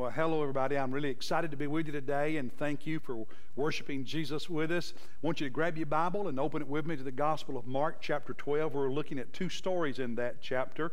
[0.00, 0.78] Well, hello, everybody.
[0.78, 4.72] I'm really excited to be with you today, and thank you for worshiping Jesus with
[4.72, 4.94] us.
[4.96, 7.58] I want you to grab your Bible and open it with me to the Gospel
[7.58, 8.72] of Mark, chapter 12.
[8.72, 10.92] We're looking at two stories in that chapter.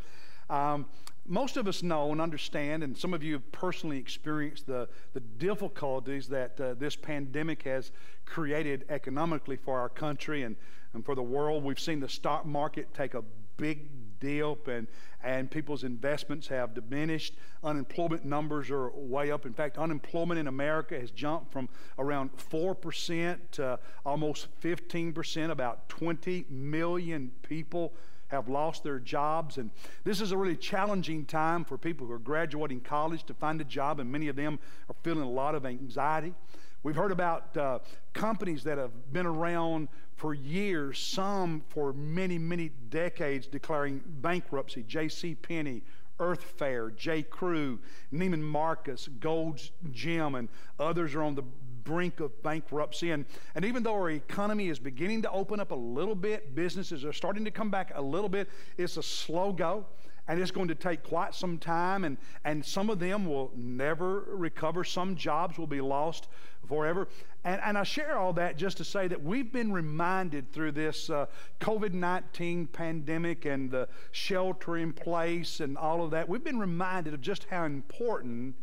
[0.50, 0.88] Um,
[1.26, 5.22] most of us know and understand, and some of you have personally experienced the, the
[5.22, 7.94] difficulties that uh, this pandemic has
[8.26, 10.58] created economically for our country and,
[10.94, 11.64] and for the world.
[11.64, 13.24] We've seen the stock market take a
[13.56, 14.88] big dip and,
[15.24, 17.36] and people's investments have diminished.
[17.64, 19.46] Unemployment numbers are way up.
[19.46, 25.52] In fact, unemployment in America has jumped from around 4% to almost 15%.
[25.52, 27.94] About 20 million people
[28.28, 29.58] have lost their jobs.
[29.58, 29.72] And
[30.04, 33.64] this is a really challenging time for people who are graduating college to find a
[33.64, 34.60] job, and many of them
[34.90, 36.34] are feeling a lot of anxiety.
[36.84, 37.80] We've heard about uh,
[38.14, 44.84] companies that have been around for years, some for many, many decades, declaring bankruptcy.
[44.84, 45.36] J.C.
[45.36, 45.84] Penney,
[46.20, 47.24] Earth Fare, J.
[47.24, 47.80] Crew,
[48.14, 51.44] Neiman Marcus, Gold's Gym, and others are on the
[51.84, 53.12] brink of bankruptcy.
[53.12, 53.26] And,
[53.56, 57.14] and even though our economy is beginning to open up a little bit, businesses are
[57.14, 59.86] starting to come back a little bit, it's a slow go
[60.28, 64.26] and it's going to take quite some time, and, and some of them will never
[64.28, 64.84] recover.
[64.84, 66.28] Some jobs will be lost
[66.68, 67.08] forever.
[67.44, 71.10] And, and I share all that just to say that we've been reminded through this
[71.10, 71.28] uh,
[71.60, 77.14] COVID 19 pandemic and the shelter in place and all of that, we've been reminded
[77.14, 78.56] of just how important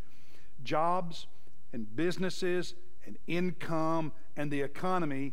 [0.62, 1.27] jobs
[1.72, 2.74] and businesses
[3.06, 5.33] and income and the economy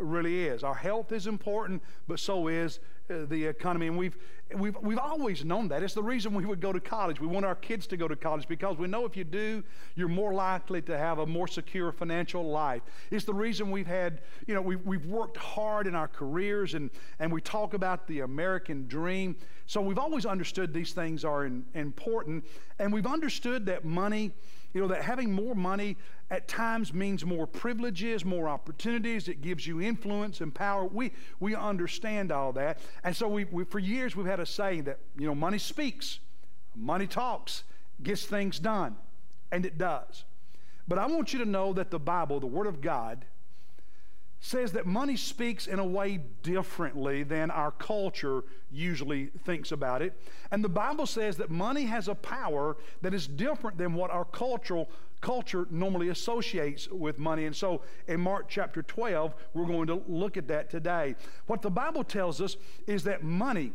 [0.00, 0.62] really is.
[0.64, 3.88] Our health is important, but so is uh, the economy.
[3.88, 4.16] And we've,
[4.56, 5.82] we've, we've always known that.
[5.82, 7.20] It's the reason we would go to college.
[7.20, 9.64] We want our kids to go to college because we know if you do,
[9.96, 12.82] you're more likely to have a more secure financial life.
[13.10, 16.90] It's the reason we've had, you know, we've, we've worked hard in our careers and,
[17.18, 19.36] and we talk about the American dream.
[19.66, 22.44] So we've always understood these things are in, important.
[22.78, 24.32] And we've understood that money
[24.72, 25.96] you know, that having more money
[26.30, 29.28] at times means more privileges, more opportunities.
[29.28, 30.84] It gives you influence and power.
[30.84, 32.78] We, we understand all that.
[33.02, 36.20] And so we, we, for years we've had a saying that, you know, money speaks,
[36.76, 37.64] money talks,
[38.02, 38.96] gets things done.
[39.52, 40.24] And it does.
[40.86, 43.24] But I want you to know that the Bible, the Word of God,
[44.40, 50.18] says that money speaks in a way differently than our culture usually thinks about it.
[50.50, 54.24] And the Bible says that money has a power that is different than what our
[54.24, 54.90] cultural
[55.20, 57.44] culture normally associates with money.
[57.44, 61.16] And so in Mark chapter 12, we're going to look at that today.
[61.46, 62.56] What the Bible tells us
[62.86, 63.72] is that money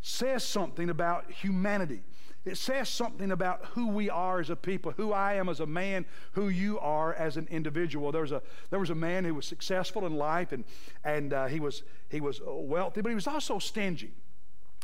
[0.00, 2.02] says something about humanity.
[2.46, 5.66] It says something about who we are as a people, who I am as a
[5.66, 8.12] man, who you are as an individual.
[8.12, 8.40] There was a,
[8.70, 10.64] there was a man who was successful in life and,
[11.04, 14.12] and uh, he, was, he was wealthy, but he was also stingy.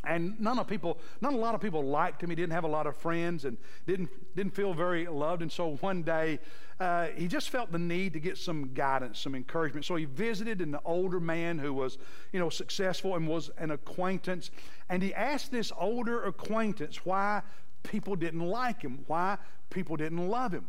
[0.05, 2.31] And none of people, not a lot of people liked him.
[2.31, 3.57] He didn't have a lot of friends and
[3.87, 5.43] didn't, didn't feel very loved.
[5.43, 6.41] And so one day,
[6.83, 9.85] uh, he just felt the need to get some guidance, some encouragement.
[9.85, 11.97] So he visited an older man who was,
[12.33, 14.51] you know, successful and was an acquaintance.
[14.89, 17.43] And he asked this older acquaintance why
[17.85, 19.39] people didn't like him, why
[19.71, 20.67] people didn't love him.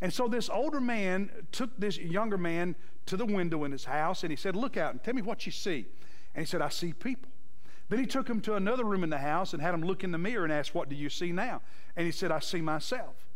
[0.00, 2.74] And so this older man took this younger man
[3.04, 5.44] to the window in his house and he said, Look out and tell me what
[5.44, 5.84] you see.
[6.34, 7.28] And he said, I see people.
[7.90, 10.12] Then he took him to another room in the house and had him look in
[10.12, 11.60] the mirror and asked, What do you see now?
[11.94, 13.26] And he said, I see myself.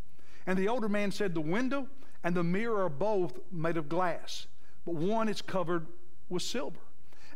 [0.47, 1.89] And the older man said, The window
[2.25, 4.47] and the mirror are both made of glass,
[4.85, 5.87] but one is covered
[6.29, 6.81] with silver.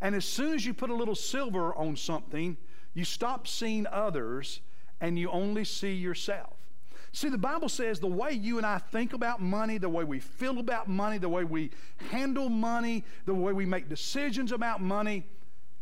[0.01, 2.57] And as soon as you put a little silver on something,
[2.95, 4.61] you stop seeing others
[5.01, 6.55] and you only see yourself.
[7.13, 10.21] See, the Bible says the way you and I think about money, the way we
[10.21, 11.71] feel about money, the way we
[12.11, 15.27] handle money, the way we make decisions about money,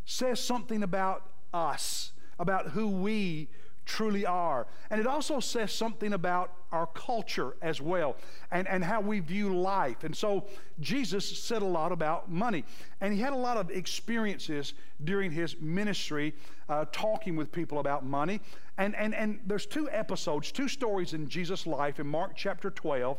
[0.07, 3.49] says something about us, about who we
[3.89, 4.67] truly are.
[4.91, 8.17] And it also says something about our culture as well
[8.53, 10.05] and, and how we view life.
[10.05, 10.45] And so
[10.79, 12.65] Jesus said a lot about money.
[13.01, 16.35] And he had a lot of experiences during his ministry
[16.69, 18.41] uh, talking with people about money.
[18.77, 23.17] And, and, and there's two episodes, two stories in Jesus' life in Mark chapter 12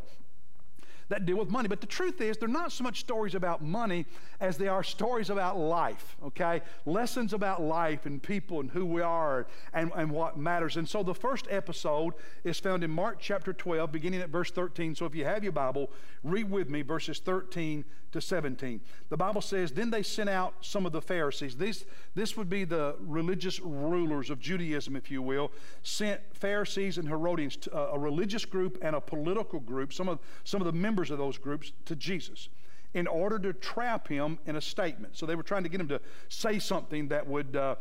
[1.10, 1.68] that deal with money.
[1.68, 4.06] But the truth is, they're not so much stories about money
[4.40, 6.62] as they are stories about life, okay?
[6.86, 10.78] Lessons about life and people and who we are and, and what matters.
[10.78, 12.14] And so the first episode
[12.44, 14.96] is found in Mark chapter 12, beginning at verse 13.
[14.96, 15.90] So if you have your Bible,
[16.24, 18.82] read with me verses 13 to 17.
[19.10, 21.56] The Bible says, Then they sent out some of the Pharisees.
[21.56, 21.86] This,
[22.16, 25.52] this would be the religious rulers of Judaism, if you will,
[25.84, 30.20] sent Pharisees and Herodians, to, uh, a religious group and a political group, some of,
[30.44, 32.50] some of the members of those groups, to Jesus
[32.94, 35.16] in order to trap him in a statement.
[35.16, 37.76] So they were trying to get him to say something that would uh,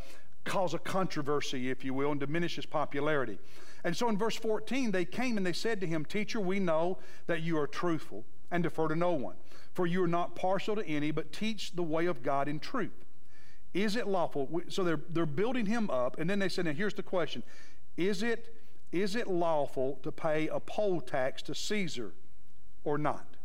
[0.45, 3.39] cause a controversy, if you will, and diminish his popularity.
[3.85, 6.99] And so in verse 14, they came and they said to him, Teacher, we know
[7.27, 9.37] that you are truthful and defer to no one,
[9.73, 13.05] for you are not partial to any, but teach the way of God in truth.
[13.73, 14.63] Is it lawful?
[14.69, 17.43] So they're, they're building him up, and then they said, Now here's the question
[17.97, 18.55] Is it,
[18.91, 22.13] is it lawful to pay a poll tax to Caesar
[22.85, 23.37] or not?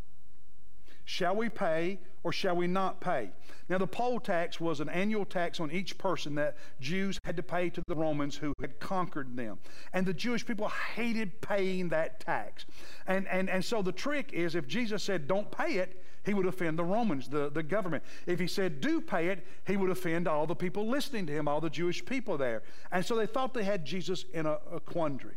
[1.05, 3.31] Shall we pay or shall we not pay?
[3.69, 7.43] Now, the poll tax was an annual tax on each person that Jews had to
[7.43, 9.57] pay to the Romans who had conquered them.
[9.93, 12.65] And the Jewish people hated paying that tax.
[13.07, 16.45] And, and, and so the trick is if Jesus said, don't pay it, he would
[16.45, 18.03] offend the Romans, the, the government.
[18.27, 21.47] If he said, do pay it, he would offend all the people listening to him,
[21.47, 22.63] all the Jewish people there.
[22.91, 25.35] And so they thought they had Jesus in a, a quandary.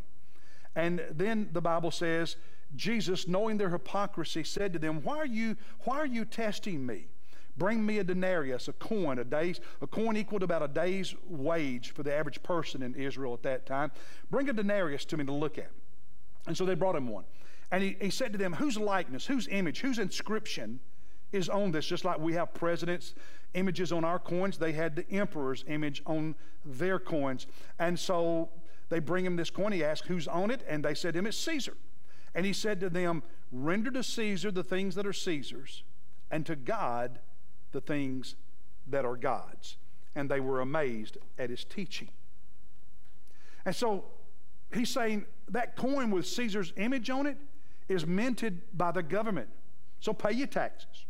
[0.77, 2.37] And then the Bible says,
[2.77, 7.07] Jesus, knowing their hypocrisy, said to them, Why are you, why are you testing me?
[7.59, 11.15] Bring me a denarius, a coin, a day's, a coin equal to about a day's
[11.27, 13.91] wage for the average person in Israel at that time.
[14.31, 15.71] Bring a denarius to me to look at.
[16.47, 17.25] And so they brought him one.
[17.73, 20.81] And he, he said to them, Whose likeness, whose image, whose inscription
[21.33, 21.87] is on this?
[21.87, 23.15] Just like we have presidents'
[23.55, 26.35] images on our coins, they had the emperor's image on
[26.65, 27.47] their coins.
[27.79, 28.51] And so
[28.91, 29.73] they bring him this coin.
[29.73, 30.63] He asked, Who's on it?
[30.69, 31.77] And they said to him, It's Caesar.
[32.37, 35.83] And he said to them, Render to Caesar the things that are Caesar's,
[36.31, 37.19] and to God
[37.73, 38.37] the things
[38.87, 39.79] that are God's.
[40.15, 42.09] And they were amazed at his teaching.
[43.65, 44.05] And so
[44.73, 47.39] he's saying that coin with Caesar's image on it
[47.89, 49.49] is minted by the government.
[50.01, 51.07] So pay your taxes.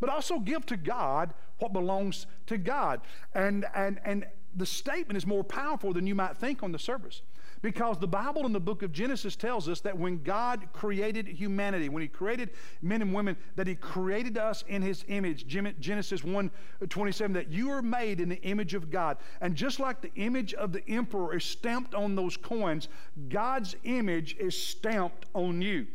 [0.00, 3.02] But also give to God what belongs to God.
[3.34, 7.22] And, and, and the statement is more powerful than you might think on the surface.
[7.66, 11.88] Because the Bible in the book of Genesis tells us that when God created humanity,
[11.88, 15.48] when He created men and women, that He created us in His image.
[15.48, 16.48] Genesis 1
[16.80, 19.16] uh, 27, that you are made in the image of God.
[19.40, 22.86] And just like the image of the emperor is stamped on those coins,
[23.28, 25.88] God's image is stamped on you.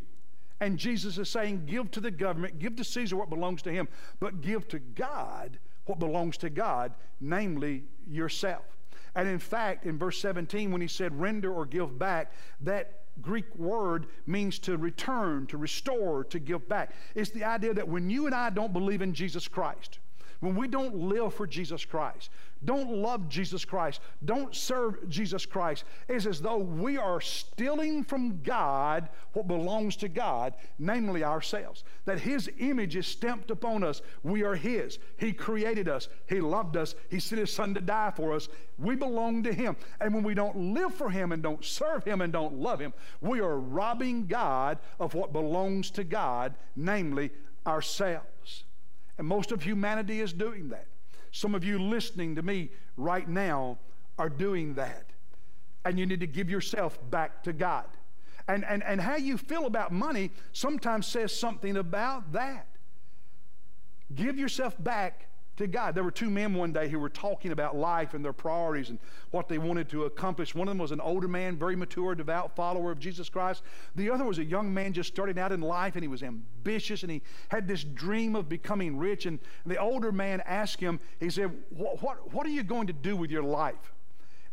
[0.59, 3.88] And Jesus is saying, Give to the government, give to Caesar what belongs to him,
[4.19, 8.65] but give to God what belongs to God, namely yourself.
[9.16, 12.31] And in fact, in verse 17, when he said render or give back,
[12.62, 16.94] that Greek word means to return, to restore, to give back.
[17.13, 20.00] It's the idea that when you and I don't believe in Jesus Christ,
[20.41, 22.31] when we don't live for Jesus Christ,
[22.65, 28.41] don't love Jesus Christ, don't serve Jesus Christ, it's as though we are stealing from
[28.41, 31.83] God what belongs to God, namely ourselves.
[32.05, 34.01] That His image is stamped upon us.
[34.23, 34.97] We are His.
[35.17, 38.49] He created us, He loved us, He sent His Son to die for us.
[38.79, 39.75] We belong to Him.
[39.99, 42.93] And when we don't live for Him and don't serve Him and don't love Him,
[43.21, 47.29] we are robbing God of what belongs to God, namely
[47.65, 48.63] ourselves.
[49.18, 50.88] And most of humanity is doing that.
[51.31, 53.78] Some of you listening to me right now
[54.18, 55.06] are doing that.
[55.86, 57.86] And you need to give yourself back to God.
[58.48, 62.68] And, and, and how you feel about money sometimes says something about that.
[64.13, 65.28] Give yourself back
[65.62, 65.96] to God.
[65.96, 69.00] There were two men one day who were talking about life and their priorities and
[69.31, 70.54] what they wanted to accomplish.
[70.54, 73.63] One of them was an older man, very mature, devout follower of Jesus Christ.
[73.96, 77.04] The other was a young man just starting out in life and he was ambitious
[77.04, 79.25] and he had this dream of becoming rich.
[79.25, 82.94] And the older man asked him, he said, What, what, what are you going to
[82.94, 83.94] do with your life?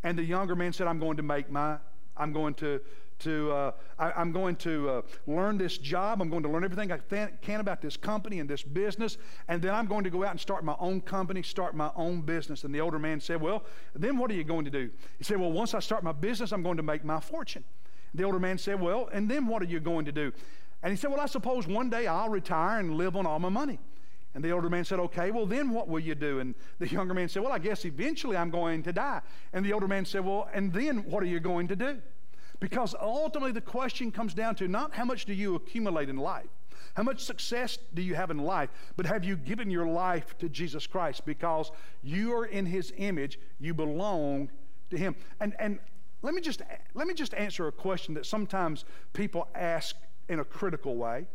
[0.03, 1.79] And the younger man said, I'm going to make my,
[2.17, 2.81] I'm going to
[3.20, 6.23] to, uh, I, am going to uh, learn this job.
[6.23, 6.99] I'm going to learn everything I
[7.43, 9.19] can about this company and this business.
[9.49, 12.21] And then I'm going to go out and start my own company, start my own
[12.21, 12.64] business.
[12.64, 13.64] And the older man said, Well,
[13.95, 14.90] then what are you going to do?
[15.19, 17.64] He said, Well, once I start my business, I'm going to make my fortune.
[18.14, 20.33] The older man said, Well, and then what are you going to do?
[20.83, 23.49] And he said, Well, I suppose one day I'll retire and live on all my
[23.49, 23.78] money.
[24.35, 26.38] And the older man said, Okay, well, then what will you do?
[26.40, 29.21] And the younger man said, Well, I guess eventually I'm going to die.
[29.52, 31.99] And the older man said, Well, and then what are you going to do?
[32.61, 36.49] Because ultimately, the question comes down to not how much do you accumulate in life,
[36.95, 40.49] how much success do you have in life, but have you given your life to
[40.49, 41.25] Jesus Christ?
[41.25, 41.71] Because
[42.03, 44.50] you are in His image, you belong
[44.91, 45.15] to Him.
[45.38, 45.79] And, and
[46.23, 46.62] let, me just,
[46.95, 49.95] let me just answer a question that sometimes people ask
[50.29, 51.27] in a critical way.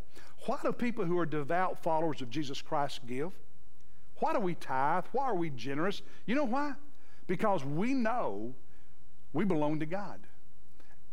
[0.46, 3.32] Why do people who are devout followers of Jesus Christ give?
[4.20, 5.06] Why do we tithe?
[5.13, 6.01] Why are we generous?
[6.25, 6.74] You know why?
[7.27, 8.53] Because we know
[9.32, 10.20] we belong to God.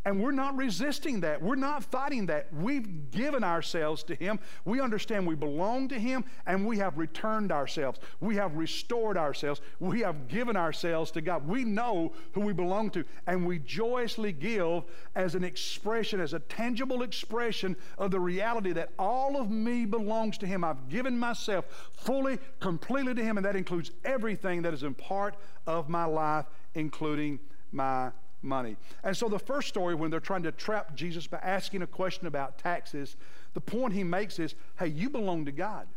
[0.03, 1.41] And we're not resisting that.
[1.41, 2.51] We're not fighting that.
[2.53, 4.39] We've given ourselves to Him.
[4.65, 7.99] We understand we belong to Him and we have returned ourselves.
[8.19, 9.61] We have restored ourselves.
[9.79, 11.47] We have given ourselves to God.
[11.47, 14.83] We know who we belong to and we joyously give
[15.15, 20.37] as an expression, as a tangible expression of the reality that all of me belongs
[20.39, 20.63] to Him.
[20.63, 25.35] I've given myself fully, completely to Him, and that includes everything that is in part
[25.67, 27.39] of my life, including
[27.71, 28.77] my money.
[29.03, 32.27] And so the first story, when they're trying to trap Jesus by asking a question
[32.27, 33.15] about taxes,
[33.53, 35.87] the point he makes is hey, you belong to God.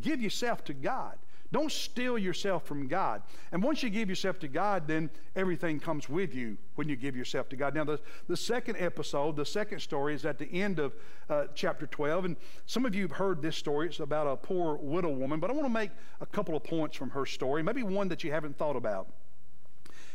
[0.00, 1.18] Give yourself to God.
[1.52, 3.22] Don't steal yourself from God.
[3.50, 7.16] And once you give yourself to God, then everything comes with you when you give
[7.16, 7.74] yourself to God.
[7.74, 7.98] Now, the,
[8.28, 10.94] the second episode, the second story, is at the end of
[11.28, 12.24] uh, chapter 12.
[12.26, 12.36] And
[12.66, 13.88] some of you have heard this story.
[13.88, 15.40] It's about a poor widow woman.
[15.40, 18.22] But I want to make a couple of points from her story, maybe one that
[18.22, 19.08] you haven't thought about.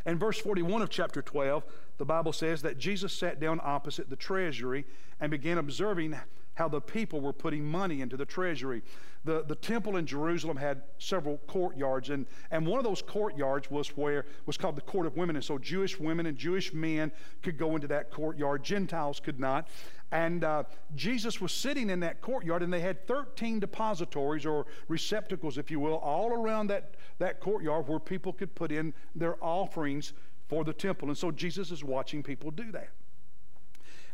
[0.05, 1.63] In verse 41 of chapter 12,
[1.97, 4.85] the Bible says that Jesus sat down opposite the treasury
[5.19, 6.15] and began observing
[6.55, 8.81] how the people were putting money into the treasury.
[9.24, 13.89] The, the temple in Jerusalem had several courtyards, and, and one of those courtyards was
[13.89, 15.35] where was called the court of women.
[15.35, 19.67] And so Jewish women and Jewish men could go into that courtyard, Gentiles could not.
[20.12, 20.63] And uh,
[20.95, 25.79] Jesus was sitting in that courtyard, and they had 13 depositories or receptacles, if you
[25.79, 30.13] will, all around that, that courtyard where people could put in their offerings
[30.47, 31.09] for the temple.
[31.09, 32.89] And so Jesus is watching people do that.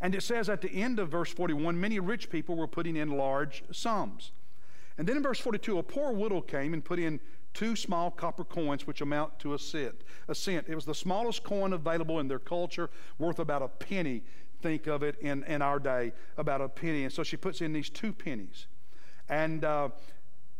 [0.01, 3.17] And it says at the end of verse 41 many rich people were putting in
[3.17, 4.31] large sums.
[4.97, 7.19] And then in verse 42, a poor widow came and put in
[7.53, 9.95] two small copper coins, which amount to a cent.
[10.27, 10.67] A cent.
[10.67, 14.23] It was the smallest coin available in their culture, worth about a penny.
[14.61, 17.03] Think of it in, in our day, about a penny.
[17.03, 18.67] And so she puts in these two pennies.
[19.29, 19.89] And uh,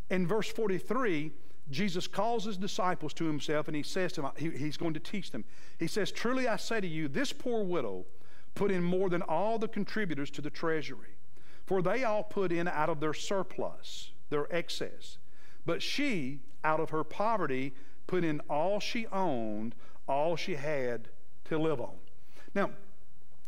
[0.10, 1.32] in verse 43,
[1.70, 5.00] Jesus calls his disciples to himself and he says to them, he, he's going to
[5.00, 5.46] teach them.
[5.80, 8.06] He says, Truly I say to you, this poor widow
[8.56, 11.16] put in more than all the contributors to the treasury,
[11.66, 15.18] for they all put in out of their surplus, their excess.
[15.66, 17.74] But she, out of her poverty,
[18.08, 19.76] put in all she owned,
[20.08, 21.10] all she had
[21.46, 21.96] to live on.
[22.54, 22.72] Now,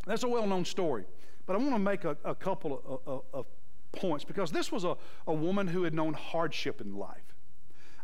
[0.06, 1.06] that's a well known story,
[1.46, 3.46] but I want to make a, a couple of, of, of,
[3.92, 7.36] points because this was a, a woman who had known hardship in life.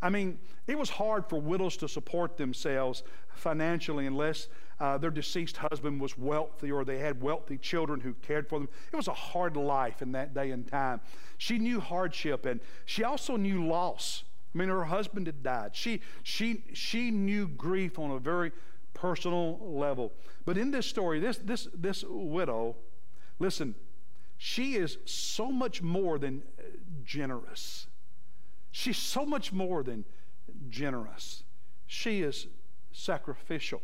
[0.03, 0.37] I mean,
[0.67, 3.01] it was hard for widows to support themselves
[3.33, 8.47] financially unless uh, their deceased husband was wealthy or they had wealthy children who cared
[8.47, 8.69] for them.
[8.91, 11.01] It was a hard life in that day and time.
[11.37, 14.23] She knew hardship and she also knew loss.
[14.53, 15.75] I mean, her husband had died.
[15.75, 18.51] She, she, she knew grief on a very
[18.93, 20.13] personal level.
[20.45, 22.75] But in this story, this, this, this widow,
[23.37, 23.75] listen,
[24.37, 26.41] she is so much more than
[27.03, 27.87] generous.
[28.71, 30.05] She's so much more than
[30.69, 31.43] generous.
[31.85, 32.47] She is
[32.91, 33.81] sacrificial.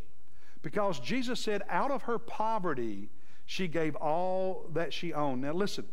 [0.65, 3.10] Because Jesus said, out of her poverty,
[3.45, 5.43] she gave all that she owned.
[5.43, 5.86] Now, listen,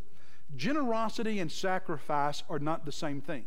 [0.56, 3.44] generosity and sacrifice are not the same thing.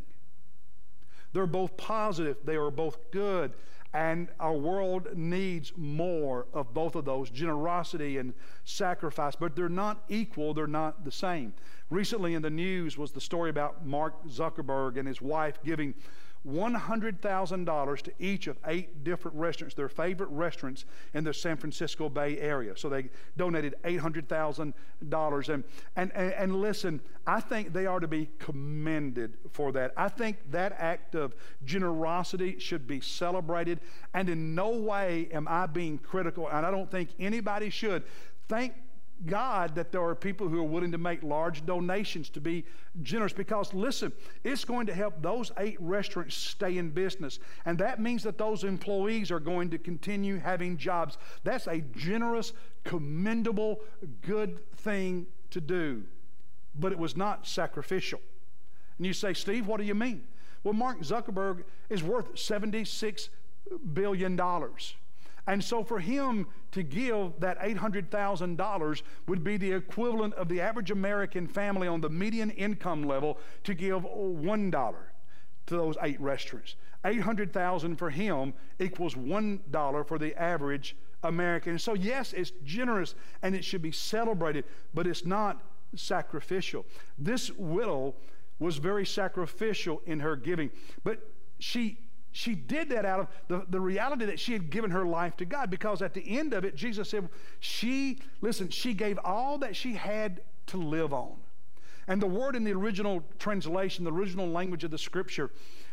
[1.34, 3.54] They're both positive, they are both good,
[3.92, 8.32] and our world needs more of both of those generosity and
[8.64, 11.56] sacrifice, but they're not equal, they're not the same.
[11.90, 15.96] Recently in the news was the story about Mark Zuckerberg and his wife giving
[16.48, 22.38] $100,000 to each of eight different restaurants, their favorite restaurants in the San Francisco Bay
[22.40, 22.74] Area.
[22.78, 25.50] So they donated $800,000.
[25.50, 25.64] And,
[25.96, 29.94] and, and, listen, I think they are to be commended for that.
[29.98, 33.80] I think that act of generosity should be celebrated.
[34.14, 38.04] And in no way am I being critical, and I don't think anybody should.
[38.48, 38.74] Thank
[39.26, 42.66] God that there are people who are willing to make large donations to be
[43.02, 44.12] generous because, listen,
[44.44, 47.40] it's going to help those eight restaurants stay in business.
[47.66, 51.18] And that means that those employees are going to continue having jobs.
[51.44, 52.54] That's a generous,
[52.84, 53.82] commendable,
[54.22, 56.04] good thing to do.
[56.78, 58.20] But it was not sacrificial.
[58.98, 60.24] And you say, Steve, what do you mean?
[60.64, 63.30] Well, Mark Zuckerberg is worth $76
[63.94, 64.40] billion.
[65.48, 70.92] And so for him to give that $800,000 would be the equivalent of the average
[70.92, 74.96] American family on the median income level to give $1
[75.68, 76.76] to those eight restaurants.
[77.06, 81.78] 800,000 for him equals $1 for the average American.
[81.78, 85.62] So yes, it's generous and it should be celebrated, but it's not
[85.96, 86.86] sacrificial.
[87.18, 88.16] This widow
[88.60, 90.72] was very sacrificial in her giving,
[91.04, 91.20] but
[91.60, 92.00] she
[92.36, 95.46] she did that out of the, the reality that she had given her life to
[95.46, 97.30] God because at the end of it, Jesus said,
[97.62, 101.38] she, listen, she gave all that she had to live on.
[102.10, 105.50] And the word in the original translation, the original language of the scripture,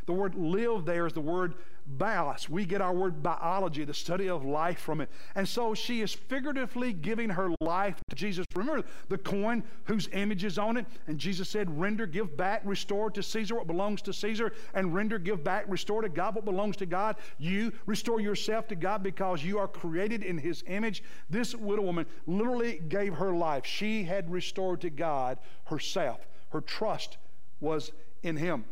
[0.06, 1.54] the word live there is the word
[1.86, 2.48] bios.
[2.48, 5.10] We get our word biology, the study of life from it.
[5.34, 8.46] And so she is figuratively giving her life to Jesus.
[8.54, 10.86] Remember the coin whose image is on it?
[11.06, 15.18] And Jesus said, Render, give back, restore to Caesar what belongs to Caesar, and render,
[15.18, 17.16] give back, restore to God what belongs to God.
[17.38, 21.02] You restore yourself to God because you are created in His image.
[21.30, 23.66] This widow woman literally gave her life.
[23.66, 26.26] She had restored to God herself.
[26.50, 27.18] Her trust
[27.60, 28.64] was in Him.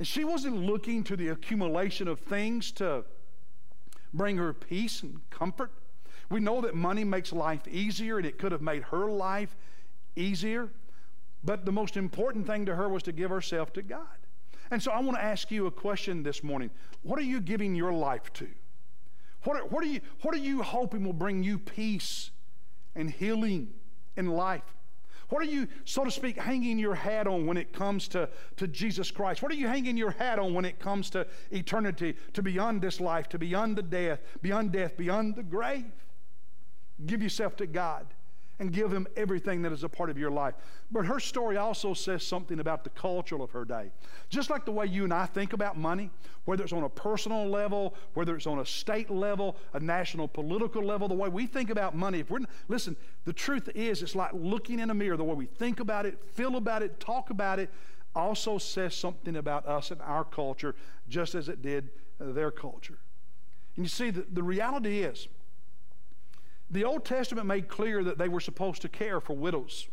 [0.00, 3.04] And she wasn't looking to the accumulation of things to
[4.14, 5.72] bring her peace and comfort.
[6.30, 9.54] We know that money makes life easier, and it could have made her life
[10.16, 10.70] easier.
[11.44, 14.06] But the most important thing to her was to give herself to God.
[14.70, 16.70] And so I want to ask you a question this morning.
[17.02, 18.48] What are you giving your life to?
[19.44, 22.30] What are, what are, you, what are you hoping will bring you peace
[22.94, 23.74] and healing
[24.16, 24.62] in life?
[25.30, 28.66] What are you, so to speak, hanging your hat on when it comes to, to
[28.68, 29.42] Jesus Christ?
[29.42, 33.00] What are you hanging your hat on when it comes to eternity, to beyond this
[33.00, 35.90] life, to beyond the death, beyond death, beyond the grave?
[37.06, 38.06] Give yourself to God
[38.60, 40.54] and give him everything that is a part of your life.
[40.92, 43.90] But her story also says something about the culture of her day.
[44.28, 46.10] Just like the way you and I think about money,
[46.44, 50.84] whether it's on a personal level, whether it's on a state level, a national political
[50.84, 54.30] level, the way we think about money, if we're listen, the truth is it's like
[54.34, 57.58] looking in a mirror, the way we think about it, feel about it, talk about
[57.58, 57.70] it,
[58.14, 60.74] also says something about us and our culture,
[61.08, 61.88] just as it did
[62.18, 62.98] their culture.
[63.76, 65.28] And you see, the, the reality is,
[66.70, 69.88] the Old Testament made clear that they were supposed to care for widows.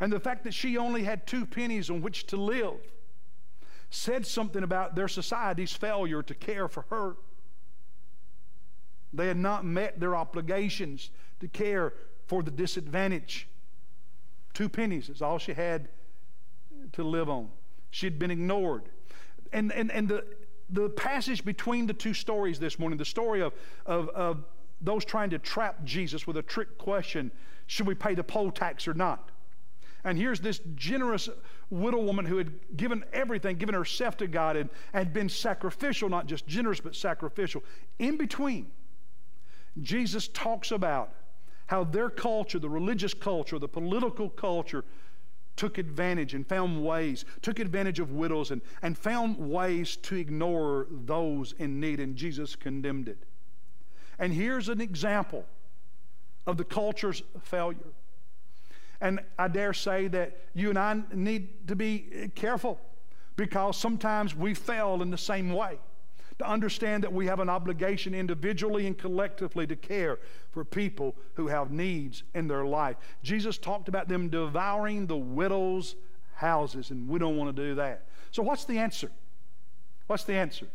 [0.00, 2.80] And the fact that she only had two pennies on which to live
[3.90, 7.16] said something about their society's failure to care for her.
[9.12, 11.10] They had not met their obligations
[11.40, 11.94] to care
[12.26, 13.46] for the disadvantaged.
[14.52, 15.88] Two pennies is all she had
[16.92, 17.50] to live on.
[17.90, 18.88] She'd been ignored.
[19.52, 20.24] And, and, and the,
[20.70, 23.52] the passage between the two stories this morning, the story of,
[23.86, 24.44] of, of
[24.84, 27.30] those trying to trap Jesus with a trick question
[27.66, 29.30] should we pay the poll tax or not?
[30.04, 31.30] And here's this generous
[31.70, 36.26] widow woman who had given everything, given herself to God, and had been sacrificial, not
[36.26, 37.64] just generous, but sacrificial.
[37.98, 38.70] In between,
[39.80, 41.14] Jesus talks about
[41.66, 44.84] how their culture, the religious culture, the political culture,
[45.56, 50.86] took advantage and found ways, took advantage of widows and, and found ways to ignore
[50.90, 53.24] those in need, and Jesus condemned it.
[54.18, 55.44] And here's an example
[56.46, 57.92] of the culture's failure.
[59.00, 62.80] And I dare say that you and I need to be careful
[63.36, 65.78] because sometimes we fail in the same way.
[66.38, 70.18] To understand that we have an obligation individually and collectively to care
[70.50, 72.96] for people who have needs in their life.
[73.22, 75.94] Jesus talked about them devouring the widow's
[76.34, 78.06] houses, and we don't want to do that.
[78.32, 79.12] So, what's the answer?
[80.08, 80.66] What's the answer?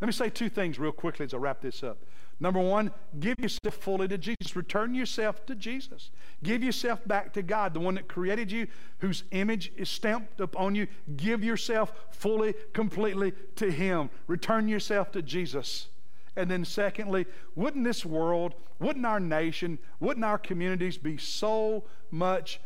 [0.00, 1.98] Let me say two things real quickly as I wrap this up.
[2.42, 4.56] Number one, give yourself fully to Jesus.
[4.56, 6.10] Return yourself to Jesus.
[6.42, 8.66] Give yourself back to God, the one that created you,
[9.00, 10.86] whose image is stamped upon you.
[11.16, 14.08] Give yourself fully, completely to Him.
[14.26, 15.88] Return yourself to Jesus.
[16.34, 22.58] And then, secondly, wouldn't this world, wouldn't our nation, wouldn't our communities be so much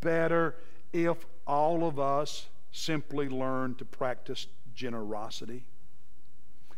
[0.00, 0.56] better
[0.92, 5.64] if all of us simply learned to practice generosity?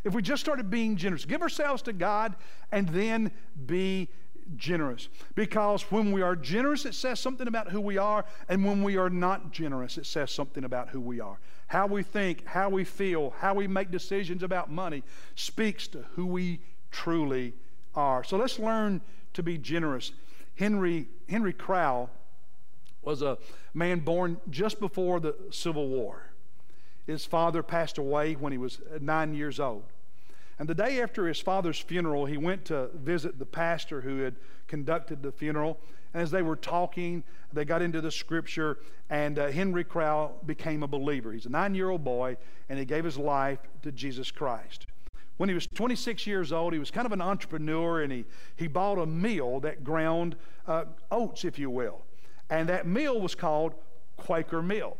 [0.03, 2.35] If we just started being generous, give ourselves to God
[2.71, 3.31] and then
[3.65, 4.09] be
[4.55, 5.09] generous.
[5.35, 8.97] Because when we are generous, it says something about who we are, and when we
[8.97, 11.39] are not generous, it says something about who we are.
[11.67, 15.03] How we think, how we feel, how we make decisions about money
[15.35, 17.53] speaks to who we truly
[17.93, 18.23] are.
[18.23, 19.01] So let's learn
[19.33, 20.11] to be generous.
[20.55, 22.09] Henry, Henry Crowell
[23.01, 23.37] was a
[23.73, 26.28] man born just before the Civil War.
[27.09, 29.81] His father passed away when he was nine years old.
[30.59, 34.35] And the day after his father's funeral, he went to visit the pastor who had
[34.67, 35.79] conducted the funeral.
[36.13, 38.77] And as they were talking, they got into the scripture,
[39.09, 41.31] and uh, Henry Crowell became a believer.
[41.31, 42.37] He's a nine year old boy,
[42.69, 44.85] and he gave his life to Jesus Christ.
[45.37, 48.67] When he was 26 years old, he was kind of an entrepreneur, and he, he
[48.67, 50.35] bought a mill that ground
[50.67, 52.03] uh, oats, if you will.
[52.51, 53.73] And that mill was called
[54.15, 54.95] Quaker Mill.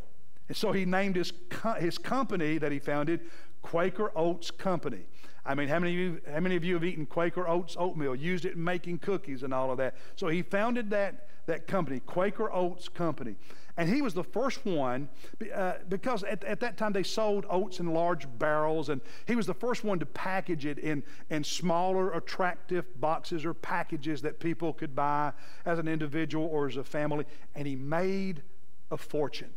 [0.50, 3.20] And so he named his, co- his company that he founded
[3.62, 5.02] Quaker Oats Company.
[5.46, 8.16] I mean, how many, of you, how many of you have eaten Quaker Oats oatmeal,
[8.16, 9.94] used it in making cookies and all of that?
[10.16, 13.36] So he founded that, that company, Quaker Oats Company.
[13.76, 15.08] And he was the first one
[15.54, 19.46] uh, because at, at that time they sold oats in large barrels, and he was
[19.46, 24.72] the first one to package it in, in smaller, attractive boxes or packages that people
[24.72, 25.32] could buy
[25.64, 27.24] as an individual or as a family.
[27.54, 28.42] And he made
[28.90, 29.50] a fortune.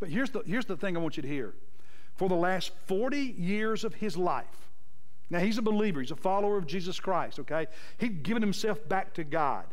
[0.00, 1.54] But here's the, here's the thing I want you to hear.
[2.16, 4.70] For the last 40 years of his life,
[5.28, 7.68] now he's a believer, he's a follower of Jesus Christ, okay?
[7.98, 9.64] He'd given himself back to God,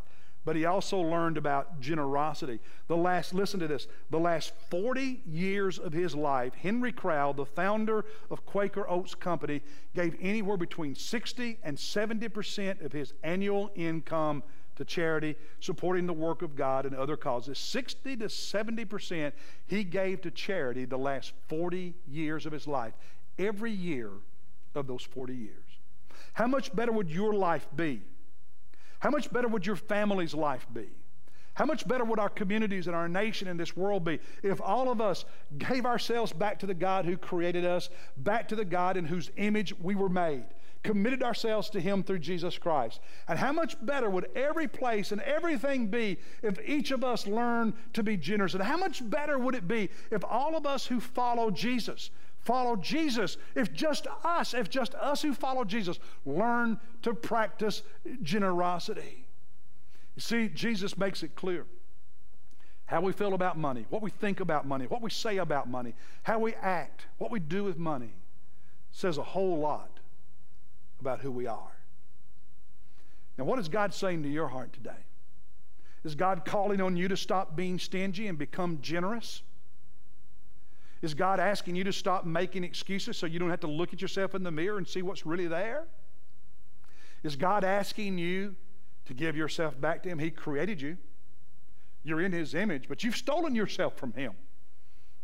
[0.45, 2.59] but he also learned about generosity.
[2.87, 7.45] The last, listen to this, the last 40 years of his life, Henry Crowell, the
[7.45, 9.61] founder of Quaker Oats Company,
[9.95, 14.43] gave anywhere between 60 and 70% of his annual income
[14.77, 17.57] to charity, supporting the work of God and other causes.
[17.59, 19.33] 60 to 70%
[19.67, 22.93] he gave to charity the last 40 years of his life,
[23.37, 24.11] every year
[24.75, 25.65] of those 40 years.
[26.33, 28.01] How much better would your life be
[28.99, 30.87] How much better would your family's life be?
[31.53, 34.91] How much better would our communities and our nation and this world be if all
[34.91, 35.25] of us
[35.57, 39.31] gave ourselves back to the God who created us, back to the God in whose
[39.37, 40.45] image we were made,
[40.87, 43.01] committed ourselves to Him through Jesus Christ?
[43.27, 47.73] And how much better would every place and everything be if each of us learned
[47.91, 48.53] to be generous?
[48.53, 52.77] And how much better would it be if all of us who follow Jesus, follow
[52.77, 57.83] Jesus, if just us, if just us who follow Jesus, learn to practice
[58.23, 59.27] generosity?
[60.15, 61.65] You see, Jesus makes it clear
[62.85, 65.95] how we feel about money, what we think about money, what we say about money,
[66.23, 68.13] how we act, what we do with money
[68.89, 69.96] says a whole lot
[70.99, 71.71] about who we are.
[73.37, 75.05] Now, what is God saying to your heart today?
[76.03, 79.43] Is God calling on you to stop being stingy and become generous?
[81.01, 84.01] Is God asking you to stop making excuses so you don't have to look at
[84.01, 85.83] yourself in the mirror and see what's really there?
[87.23, 88.55] Is God asking you
[89.07, 90.19] to give yourself back to Him.
[90.19, 90.97] He created you.
[92.03, 94.33] You're in His image, but you've stolen yourself from Him.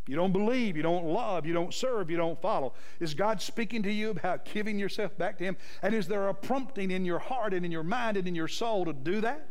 [0.05, 2.73] You don't believe, you don't love, you don't serve, you don't follow.
[2.99, 5.57] Is God speaking to you about giving yourself back to Him?
[5.81, 8.49] And is there a prompting in your heart and in your mind and in your
[8.49, 9.47] soul to do that?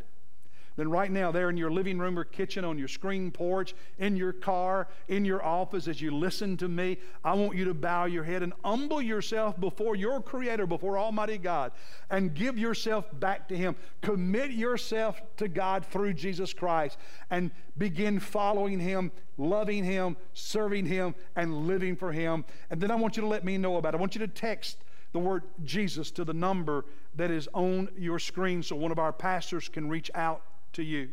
[0.77, 4.17] Then right now, there in your living room or kitchen, on your screen porch, in
[4.17, 8.07] your car, in your office, as you listen to me, I want you to bow
[8.07, 11.73] your head and humble yourself before your Creator, before Almighty God,
[12.11, 13.77] and give yourself back to Him.
[14.01, 16.97] Commit yourself to God through Jesus Christ
[17.31, 22.45] and begin following Him, loving Him, serving Him, and living for Him.
[22.71, 23.99] And then I want you to let me know about it.
[23.99, 24.79] I want you to text
[25.13, 29.13] the word Jesus to the number that is on your screen so one of our
[29.13, 30.43] pastors can reach out
[30.75, 31.11] to you.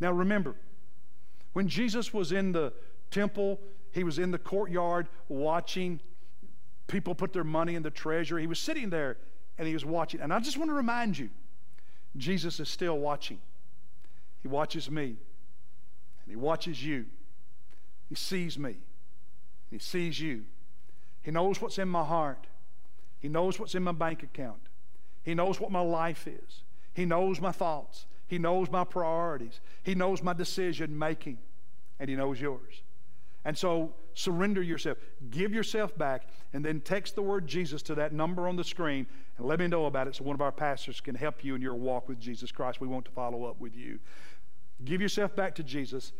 [0.00, 0.54] Now remember,
[1.52, 2.72] when Jesus was in the
[3.10, 3.60] temple,
[3.92, 6.00] he was in the courtyard watching
[6.86, 8.42] people put their money in the treasury.
[8.42, 9.18] He was sitting there
[9.58, 10.20] and he was watching.
[10.20, 11.30] And I just want to remind you,
[12.16, 13.38] Jesus is still watching.
[14.42, 17.06] He watches me and he watches you.
[18.08, 18.76] He sees me.
[19.70, 20.44] He sees you.
[21.22, 22.46] He knows what's in my heart.
[23.18, 24.60] He knows what's in my bank account.
[25.22, 26.62] He knows what my life is.
[26.94, 28.06] He knows my thoughts.
[28.28, 29.60] He knows my priorities.
[29.82, 31.38] He knows my decision making,
[31.98, 32.82] and He knows yours.
[33.44, 34.98] And so surrender yourself,
[35.30, 39.06] give yourself back, and then text the word Jesus to that number on the screen
[39.38, 41.62] and let me know about it so one of our pastors can help you in
[41.62, 42.80] your walk with Jesus Christ.
[42.80, 44.00] We want to follow up with you.
[44.84, 46.12] Give yourself back to Jesus,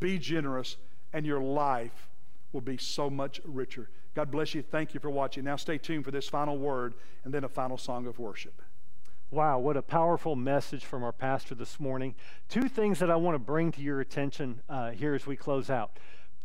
[0.00, 0.76] be generous,
[1.12, 2.10] and your life
[2.52, 3.88] will be so much richer.
[4.14, 4.62] God bless you.
[4.62, 5.44] Thank you for watching.
[5.44, 8.60] Now stay tuned for this final word and then a final song of worship.
[9.30, 12.14] Wow, what a powerful message from our pastor this morning.
[12.48, 15.70] Two things that I want to bring to your attention uh, here as we close
[15.70, 15.98] out.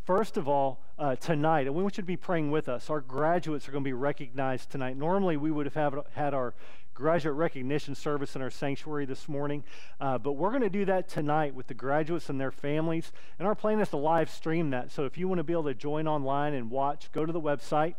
[0.04, 2.90] First of all, uh, tonight, and we want you to be praying with us.
[2.90, 4.96] Our graduates are going to be recognized tonight.
[4.96, 6.54] Normally, we would have had our
[6.94, 9.62] graduate recognition service in our sanctuary this morning,
[10.00, 13.12] uh, but we're going to do that tonight with the graduates and their families.
[13.38, 14.90] And our plan is to live stream that.
[14.90, 17.40] So if you want to be able to join online and watch, go to the
[17.40, 17.94] website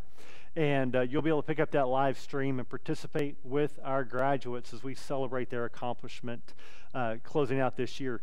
[0.56, 4.04] and uh, you'll be able to pick up that live stream and participate with our
[4.04, 6.54] graduates as we celebrate their accomplishment
[6.94, 8.22] uh, closing out this year.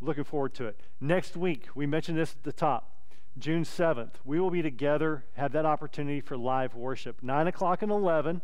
[0.00, 0.78] Looking forward to it.
[1.00, 2.92] Next week, we mentioned this at the top.
[3.38, 7.22] June 7th, we will be together, have that opportunity for live worship.
[7.22, 8.40] 9 o'clock and 11,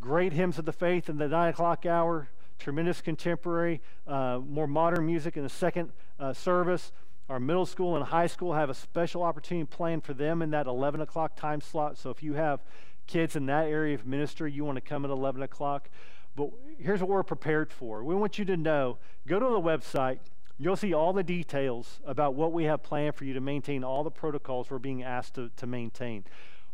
[0.00, 5.04] great hymns of the faith in the 9 o'clock hour, tremendous contemporary, uh, more modern
[5.04, 6.92] music in the second uh, service.
[7.28, 10.66] Our middle school and high school have a special opportunity planned for them in that
[10.66, 11.98] 11 o'clock time slot.
[11.98, 12.60] So if you have
[13.06, 15.90] kids in that area of ministry, you want to come at 11 o'clock.
[16.34, 18.02] But here's what we're prepared for.
[18.02, 20.20] We want you to know go to the website.
[20.56, 24.02] You'll see all the details about what we have planned for you to maintain all
[24.02, 26.24] the protocols we're being asked to, to maintain.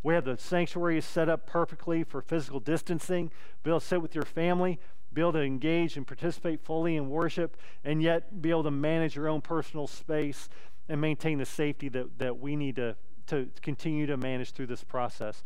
[0.02, 3.30] We have the sanctuary set up perfectly for physical distancing,
[3.62, 4.78] be able to sit with your family
[5.14, 9.16] be able to engage and participate fully in worship, and yet be able to manage
[9.16, 10.48] your own personal space
[10.88, 12.96] and maintain the safety that, that we need to,
[13.28, 15.42] to continue to manage through this process.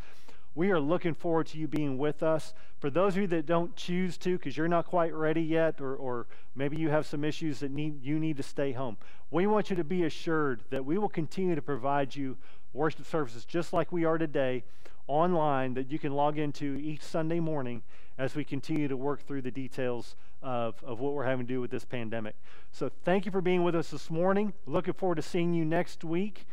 [0.55, 2.53] We are looking forward to you being with us.
[2.81, 5.95] For those of you that don't choose to because you're not quite ready yet, or,
[5.95, 6.27] or
[6.57, 8.97] maybe you have some issues that need, you need to stay home,
[9.31, 12.37] we want you to be assured that we will continue to provide you
[12.73, 14.65] worship services just like we are today
[15.07, 17.83] online that you can log into each Sunday morning
[18.19, 21.61] as we continue to work through the details of, of what we're having to do
[21.61, 22.35] with this pandemic.
[22.73, 24.53] So thank you for being with us this morning.
[24.67, 26.47] Looking forward to seeing you next week.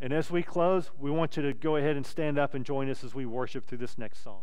[0.00, 2.88] And as we close, we want you to go ahead and stand up and join
[2.90, 4.42] us as we worship through this next song.